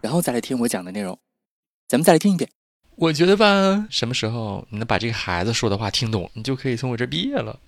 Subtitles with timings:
[0.00, 1.18] 然后再来听我讲的内容，
[1.88, 2.48] 咱们再来听一遍。
[2.96, 7.58] 我觉得吧，什么时候你能把这个孩子说的话听懂，你就可以从我这毕业了。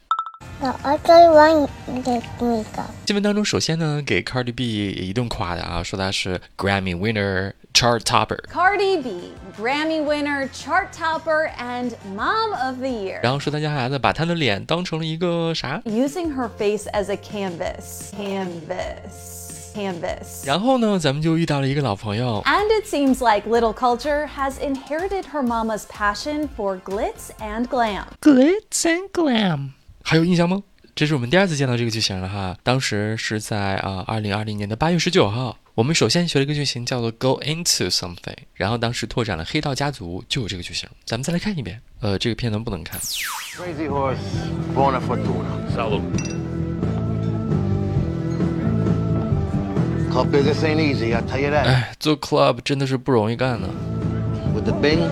[0.60, 8.40] 我最欢你的那个新闻当中，首先呢，给 Cardi B 一顿夸的啊，说他是 Grammy winner chart topper。
[8.48, 13.20] Cardi B Grammy winner chart topper and mom of the year。
[13.22, 18.12] 然后说他家孩子把他的脸当成了一个啥？Using her face as a canvas.
[18.12, 19.47] Canvas.
[19.78, 20.44] Canvas.
[20.44, 22.42] 然后呢，咱们就遇到了一个老朋友。
[22.44, 28.06] And it seems like Little Culture has inherited her mama's passion for glitz and glam.
[28.20, 29.70] Glitz and glam，
[30.02, 30.62] 还有印象吗？
[30.96, 32.56] 这是我们第二次见到这个句型了哈。
[32.64, 40.88] 当时是在啊二零二零年的八月十九号，我们首先学了一个句型叫做 go into something，然后当时拓展了黑道家族就有这个句型。
[41.04, 41.80] 咱们再来看一遍。
[42.00, 43.00] 呃，这个片段不能看。
[43.00, 44.16] Crazy horse,
[44.74, 45.72] buona fortuna.
[45.72, 46.47] Salute.
[51.64, 53.68] 哎，做 club 真的是不容易干呢。
[54.54, 55.08] With the Bing,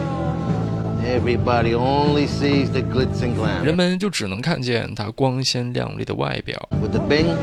[1.04, 3.76] everybody only sees the glitz and 人 glam.
[3.76, 6.68] 们就只能看见它光鲜亮丽的外表。
[6.82, 7.36] With the Bing,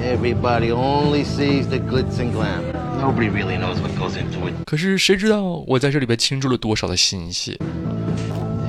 [0.00, 2.62] everybody only sees the glitz and glam.
[2.98, 4.54] Nobody really knows what goes into it.
[4.64, 7.58] 可是谁知道我在这里边倾注了多少的心血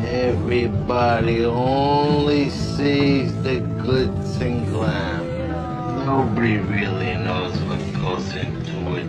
[0.03, 5.23] ？Everybody only sees the glitz and glam.
[6.05, 7.44] Nobody really knows
[8.04, 9.06] goes into it.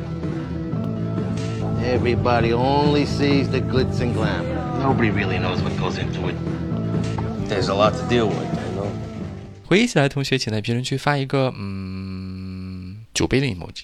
[1.83, 4.45] Everybody only sees the glitz and glam.
[4.79, 6.35] Nobody really knows what goes into it.
[7.47, 8.87] There's a lot to deal with, you know.
[9.65, 13.83] 回忆起来，同学请在评论区发一个嗯酒杯的 emoji。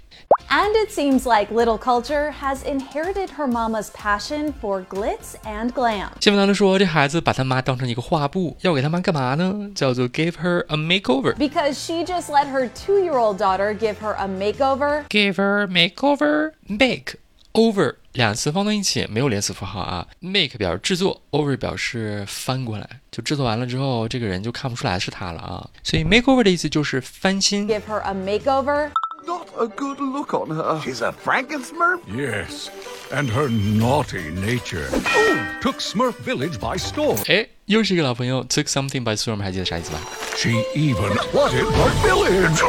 [0.53, 6.11] and it seems like Little Kulture has inherited her mama's passion for glitz and glam。
[6.21, 9.71] 新闻当中说，这孩子把他妈当成一个画布，要给他妈干嘛呢？
[9.75, 11.35] 叫做 give her a makeover.
[11.37, 15.05] Because she just let her two-year-old daughter give her a makeover.
[15.09, 17.15] Give her makeover, make
[17.55, 20.07] over 两次放到一起，没有连词符号啊。
[20.21, 25.67] make 表示制作，over 表示翻过来，就制作完了之后，这个人就看不出来是他了啊。
[25.83, 27.67] 所以 makeover 的意思就是翻新。
[27.67, 28.91] Give her a makeover.
[29.26, 30.80] Not a good look on her.
[30.84, 32.00] She's a Franken-Smurf?
[32.08, 32.70] Yes,
[33.12, 34.88] and her naughty nature.
[34.94, 37.18] Oh, took Smurf Village by storm.
[37.28, 40.00] 哎，又是一个老朋友，took something by storm，还记得啥意思吧？
[40.38, 42.62] She even flooded the village.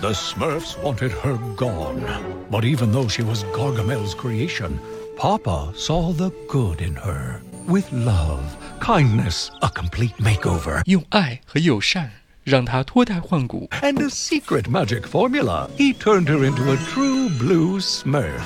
[0.00, 2.02] The Smurfs wanted her gone.
[2.50, 4.78] But even though she was Gargamel's creation,
[5.16, 7.42] Papa saw the good in her.
[7.66, 8.42] With love,
[8.80, 12.10] kindness, a complete makeover, 用爱和友善
[12.44, 13.68] 让他脱胎换骨。
[13.82, 18.40] and a secret magic formula, he turned her into a true blue Smurf.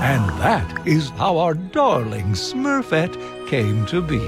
[0.00, 3.16] And that is how our darling Smurfette
[3.48, 4.20] came to be.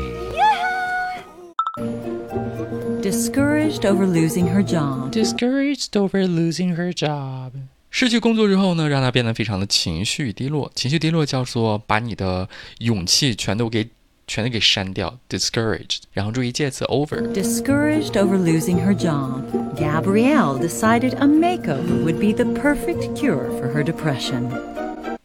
[3.02, 5.12] Discouraged over losing her job.
[5.12, 7.52] Discouraged over losing her job。
[7.90, 10.70] 失去工作之后呢，让她变得非常的情绪低落。
[10.74, 12.48] 情绪低落叫做把你的
[12.78, 13.88] 勇气全都给
[14.26, 16.00] 全都给删掉，discouraged。
[16.12, 17.32] 然后注意介词 over。
[17.32, 19.44] Discouraged over losing her job,
[19.76, 24.50] Gabrielle decided a makeover would be the perfect cure for her depression.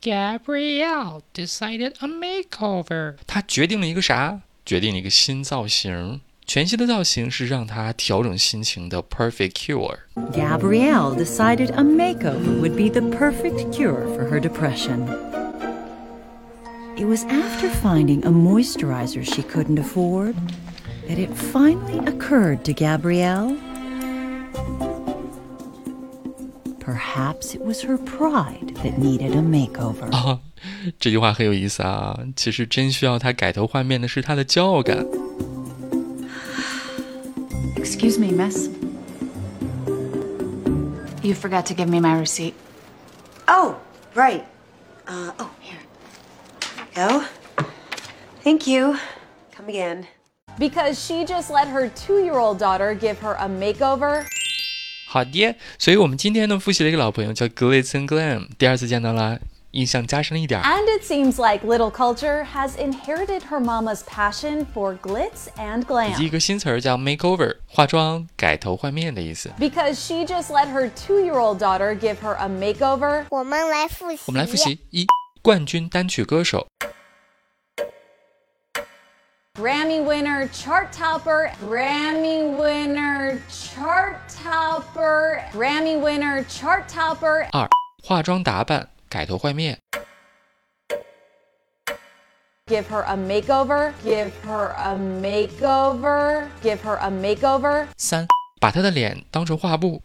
[0.02, 3.16] Gabrielle decided a makeover。
[3.26, 4.42] 她决定了一个啥？
[4.66, 6.22] 决定了一个新造型。
[6.46, 10.00] 全新的造型是让她调整心情的 perfect cure。
[10.34, 15.08] Gabrielle decided a makeover would be the perfect cure for her depression.
[16.98, 20.36] It was after finding a moisturizer she couldn't afford
[21.08, 23.58] that it finally occurred to Gabrielle.
[26.80, 30.12] Perhaps it was her pride that needed a makeover.
[30.12, 30.40] 啊，
[31.00, 32.20] 这句话很有意思啊。
[32.36, 35.06] 其实真需要她改头换面的是她的骄傲感。
[37.76, 38.68] Excuse me, miss.
[41.24, 42.54] You forgot to give me my receipt.
[43.48, 43.76] Oh,
[44.16, 44.44] right.
[45.08, 45.55] Uh, oh, here.
[46.99, 47.29] Oh,
[48.43, 48.97] Thank you.
[49.55, 50.07] Come again.
[50.59, 54.25] Because she just let her two-year-old daughter give her a makeover.
[55.07, 59.39] 好的，所以我们今天呢复习了一个老朋友叫 Glitz and Glam，第二次见到啦。
[59.73, 60.63] 印象加深了一点。
[60.63, 66.13] And it seems like little Kulture has inherited her mama's passion for glitz and glam。
[66.13, 69.51] 以及一个新词儿叫 makeover，化妆、改头换面的意思。
[69.61, 73.27] Because she just let her two-year-old daughter give her a makeover。
[73.29, 74.23] 我们来复习。
[74.27, 75.07] 我们来复习一。
[75.47, 76.67] 冠军单曲歌手
[79.55, 87.49] ；Grammy winner, chart topper, Grammy winner, chart topper, Grammy winner, chart topper.
[87.53, 87.69] 二、
[88.03, 89.79] 化妆打扮、改头换面
[92.67, 97.87] ；Give her a makeover, give her a makeover, give her a makeover.
[97.97, 98.27] 三、
[98.61, 100.01] 把她的脸当成画布；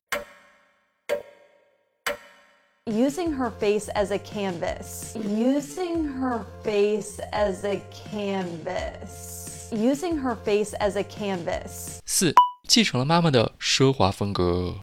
[2.89, 5.17] Using her face as a canvas.
[5.17, 9.69] Using her face as a canvas.
[9.73, 11.99] Using her face as a canvas.
[12.07, 12.33] 四、
[12.69, 14.81] 继承了妈妈的奢华风格；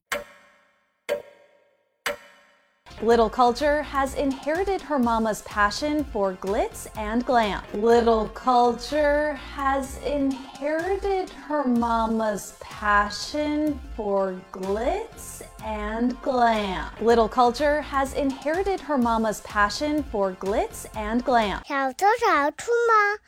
[3.00, 7.62] Little Kulture has inherited her mama's passion for glitz and glam.
[7.72, 16.90] Little Kulture has inherited her mama's passion for glitz and glam.
[17.00, 21.62] Little Kulture has inherited her mama's passion for glitz and glam.
[21.68, 23.20] 少走少出吗？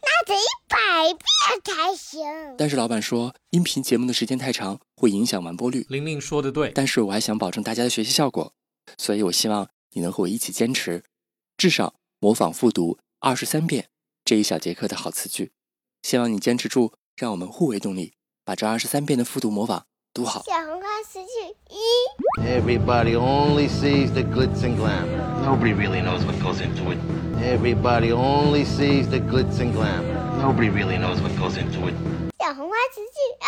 [0.00, 2.22] 那得一百遍才行。
[2.56, 5.86] 但是老板说，音频节目的时间太长，会影响完播率。
[5.88, 8.52] 玲玲说的对，但是我还想保证大家的学习效果，
[8.98, 11.02] 所以我希望你能和我一起坚持，
[11.56, 13.88] 至少模仿复读二十三遍
[14.24, 15.52] 这一小节课的好词句。
[16.02, 18.14] 希望你坚持住，让我们互为动力，
[18.44, 20.42] 把这二十三遍的复读模仿读好。
[20.44, 21.28] 小红花词句
[21.70, 21.78] 一
[22.44, 25.06] ，Everybody only sees the glitz and glam.
[25.44, 26.98] Nobody really knows what goes into it.
[27.40, 30.02] Everybody only sees the glitz and glam.
[30.40, 31.94] Nobody really knows what goes into it.
[32.51, 33.47] 小红花词句二，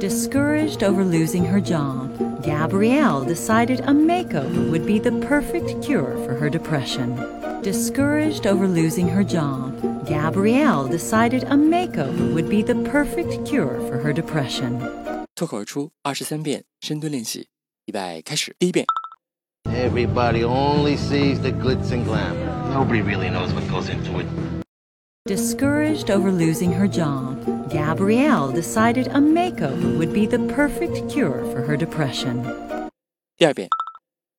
[0.00, 2.08] Discouraged over losing her job,
[2.42, 7.14] Gabrielle decided a makeover would be the perfect cure for her depression.
[7.62, 9.72] Discouraged over losing her job,
[10.06, 14.78] Gabrielle decided a makeover would be the perfect cure for her depression.
[15.34, 17.48] 脱口而出二十三遍深蹲练习，
[17.86, 18.54] 预备开始。
[18.58, 18.86] 第一遍，
[19.64, 22.34] Everybody only sees the glitz and glam.
[22.72, 24.26] Nobody really knows what goes into it.
[25.26, 27.36] Discouraged over losing her job,
[27.68, 32.42] Gabrielle decided a makeover would be the perfect cure for her depression.
[33.36, 33.68] 第二遍，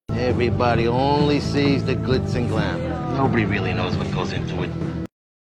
[0.08, 2.80] Everybody only sees the glitz and glam.
[3.16, 4.70] Nobody really knows what goes into it.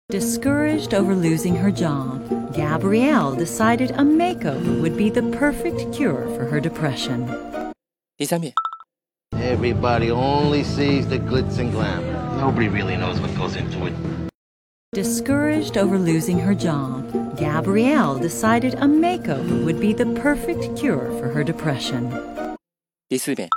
[0.09, 6.45] Discouraged over losing her job, Gabrielle decided a makeover would be the perfect cure for
[6.47, 7.25] her depression.
[8.17, 8.53] 第三遍，
[9.39, 12.03] Everybody only sees the glitz and glam.
[12.37, 13.95] Nobody really knows what goes into it.
[14.95, 21.29] Discouraged over losing her job, Gabrielle decided a makeover would be the perfect cure for
[21.29, 22.11] her depression.
[23.09, 23.49] 第四遍，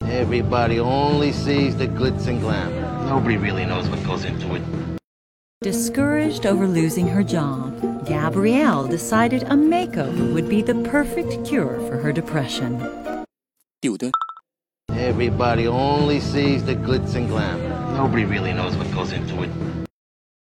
[0.00, 2.72] Everybody only sees the glitz and glam.
[3.06, 4.62] Nobody really knows what goes into it.
[5.60, 7.76] Discouraged over losing her job,
[8.06, 12.80] Gabrielle decided a makeover would be the perfect cure for her depression.
[13.82, 14.10] 第五蹲，
[14.88, 17.60] Everybody only sees the glitz and glam.
[17.94, 19.50] Nobody really knows what goes into it.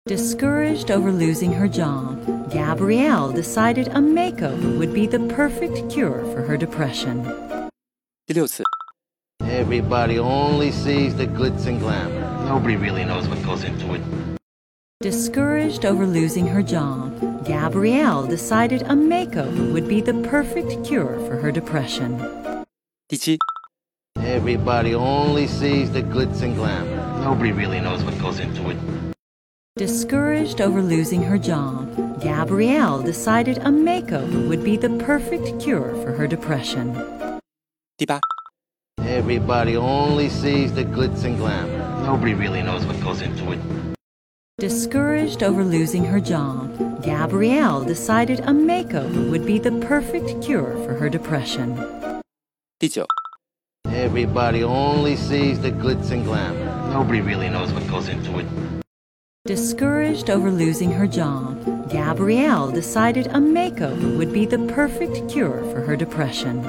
[0.06, 6.42] Discouraged over losing her job, Gabrielle decided a makeover would be the perfect cure for
[6.42, 7.26] her depression.
[9.40, 12.20] Everybody only sees the glitz and glamour.
[12.46, 14.02] Nobody really knows what goes into it.
[15.00, 21.36] Discouraged over losing her job, Gabrielle decided a makeover would be the perfect cure for
[21.38, 22.64] her depression.
[24.18, 27.24] Everybody only sees the glitz and glamour.
[27.24, 29.05] Nobody really knows what goes into it.
[29.76, 36.12] Discouraged over losing her job, Gabrielle decided a makeover would be the perfect cure for
[36.12, 36.94] her depression.
[38.00, 38.18] Deepa.
[39.00, 42.06] Everybody only sees the glitz and glamour.
[42.06, 43.60] Nobody really knows what goes into it.
[44.56, 50.94] Discouraged over losing her job, Gabrielle decided a makeover would be the perfect cure for
[50.94, 51.76] her depression.
[52.80, 53.04] Teacher.
[53.84, 56.64] Everybody only sees the glitz and glamour.
[56.94, 58.75] Nobody really knows what goes into it.
[59.45, 65.81] Discouraged over losing her job, Gabrielle decided a makeover would be the perfect cure for
[65.81, 66.63] her depression.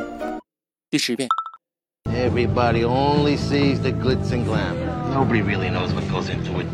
[0.90, 1.28] 第十遍，
[2.06, 4.74] Everybody only sees the glitz and glam.
[5.12, 6.66] Nobody really knows what goes into it.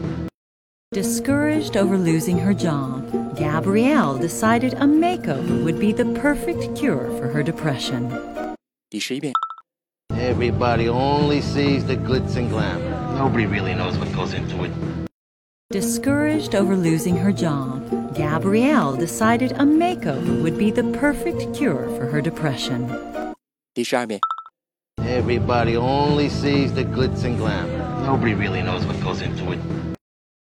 [0.92, 3.02] Discouraged over losing her job,
[3.36, 8.08] Gabrielle decided a makeover would be the perfect cure for her depression.
[8.88, 9.32] 第十一遍，
[10.10, 12.78] Everybody only sees the glitz and glam.
[13.18, 15.01] Nobody really knows what goes into it.
[15.70, 22.06] Discouraged over losing her job, Gabrielle decided a makeover would be the perfect cure for
[22.06, 22.88] her depression.
[23.74, 24.18] 第十二遍，
[24.96, 27.68] Everybody only sees the glitz and glam.
[28.02, 29.58] Nobody really knows what goes into it.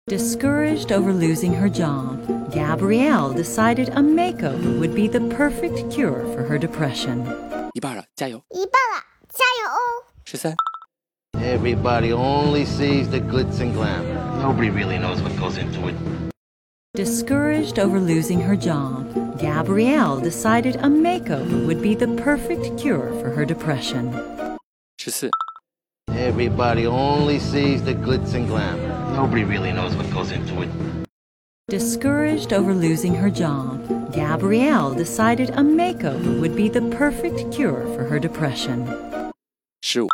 [0.05, 2.19] Discouraged over losing her job,
[2.51, 7.25] Gabrielle decided a makeover would be the perfect cure for her depression.
[7.73, 8.41] 一半了，加油！
[8.51, 10.13] 一半了，加油哦！
[10.23, 10.55] 十三、
[11.42, 14.14] Everybody only sees the glitz and glamour.
[14.40, 15.96] Nobody really knows what goes into it.
[16.94, 23.30] Discouraged over losing her job, Gabrielle decided a makeover would be the perfect cure for
[23.30, 24.14] her depression.
[24.14, 24.56] Uh,
[26.10, 28.78] Everybody only sees the glitz and glam.
[29.16, 30.70] Nobody really knows what goes into it.
[31.66, 38.04] Discouraged over losing her job, Gabrielle decided a makeover would be the perfect cure for
[38.04, 38.86] her depression.
[39.82, 40.08] Shoot.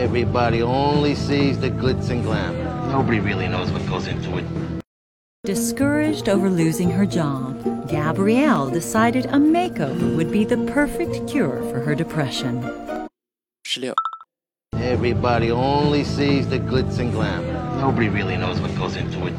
[0.00, 2.56] Everybody only sees the glitz and glam.
[2.90, 4.46] Nobody really knows what goes into it.
[5.44, 11.80] Discouraged over losing her job, Gabrielle decided a makeover would be the perfect cure for
[11.80, 12.62] her depression.
[13.62, 13.92] 十六、
[14.72, 17.44] Everybody only sees the glitz and glam.
[17.78, 19.34] Nobody really knows what goes into it.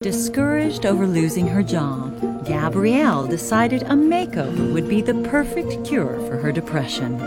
[0.00, 6.38] Discouraged over losing her job, Gabrielle decided a makeover would be the perfect cure for
[6.38, 7.20] her depression.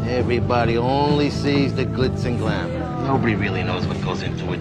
[0.00, 3.04] Everybody only sees the glitz and glamour.
[3.04, 4.60] Nobody really knows what goes into it.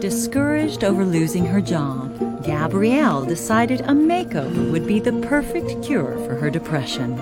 [0.00, 6.34] Discouraged over losing her job, Gabrielle decided a makeover would be the perfect cure for
[6.34, 7.18] her depression.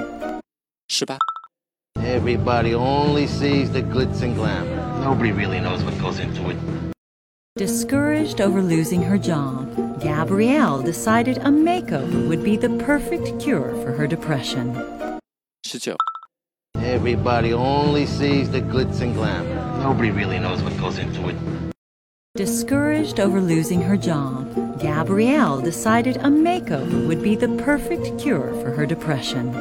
[1.96, 5.04] Everybody only sees the glitz and glamour.
[5.04, 6.56] Nobody really knows what goes into it.
[7.56, 13.92] Discouraged over losing her job, Gabrielle decided a makeover would be the perfect cure for
[13.92, 14.74] her depression.
[15.64, 15.96] 19.
[16.86, 19.82] Everybody only sees the glitz and glamour.
[19.82, 21.36] Nobody really knows what goes into it.
[22.36, 28.70] Discouraged over losing her job, Gabrielle decided a makeover would be the perfect cure for
[28.70, 29.52] her depression.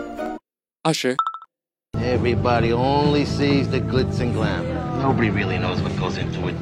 [0.86, 1.18] Usher.
[1.96, 5.02] Everybody only sees the glitz and glamour.
[5.02, 6.56] Nobody really knows what goes into it.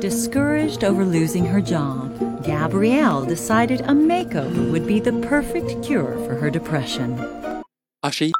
[0.00, 6.34] Discouraged over losing her job, Gabrielle decided a makeover would be the perfect cure for
[6.34, 7.62] her depression.
[8.02, 8.30] Usher.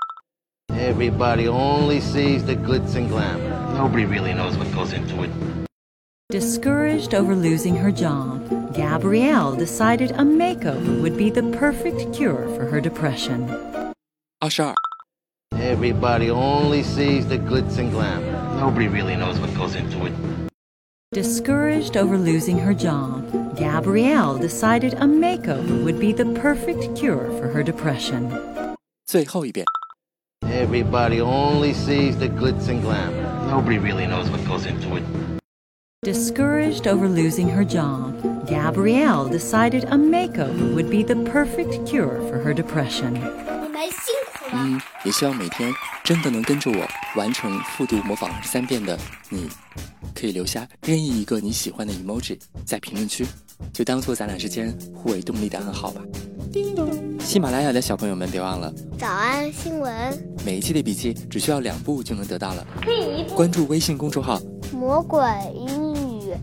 [0.90, 3.40] Everybody only sees the glitz and glam.
[3.74, 5.32] Nobody really knows what goes into it.
[6.30, 12.66] Discouraged over losing her job, Gabrielle decided a makeover would be the perfect cure for
[12.66, 13.50] her depression.
[14.40, 14.74] 二十二、
[15.58, 18.22] Everybody only sees the glitz and glam.
[18.58, 20.14] Nobody really knows what goes into it.
[21.12, 23.24] Discouraged over losing her job,
[23.56, 28.30] Gabrielle decided a makeover would be the perfect cure for her depression.
[29.06, 29.66] 最后一遍。
[30.60, 33.14] Everybody only sees the glitz and glam.
[33.48, 35.04] Nobody really knows what goes into it.
[36.02, 38.14] Discouraged over losing her job,
[38.48, 43.14] Gabrielle decided a makeover would be the perfect cure for her depression.
[43.14, 44.64] 你们辛苦了。
[44.64, 45.72] 嗯，也希望每天
[46.04, 48.98] 真的能跟着我完成复读模仿三遍的
[49.30, 49.50] 你，
[50.14, 53.26] 可以留下任意一个你喜欢的 emoji 在评论区，
[53.74, 56.02] 就当做咱俩之间互为动力的暗号吧。
[57.31, 62.67] 喜马拉雅的小朋友们，别忘了早安新闻，每一期的笔记只需要两步就能得到了。
[62.83, 64.41] 第一步，关注微信公众号，
[64.73, 65.23] 魔鬼
[65.55, 66.35] 英语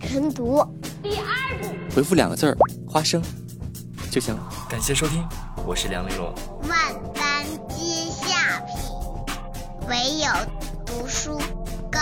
[0.00, 0.66] 晨读。
[1.00, 3.22] 第二步，回复两个字儿“花生”
[4.10, 4.52] 就行了。
[4.68, 5.24] 感谢收听，
[5.64, 6.34] 我是梁丽罗。
[6.68, 8.76] 万般皆下品，
[9.88, 10.26] 唯有
[10.84, 11.38] 读书
[11.92, 12.00] 高。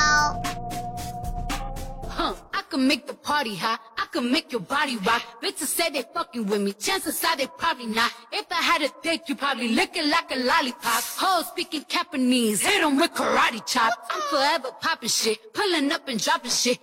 [2.08, 3.91] Huh, I can make the party hot.
[4.12, 5.22] Can make your body rock.
[5.42, 6.74] Bitches say they fucking with me.
[6.74, 8.12] Chances are they probably not.
[8.30, 11.02] If I had a dick, you probably it like a lollipop.
[11.16, 12.60] Hoes speaking Japanese.
[12.60, 13.92] Hit 'em with karate chop.
[14.10, 15.38] I'm forever popping shit.
[15.54, 16.78] Pulling up and dropping shit.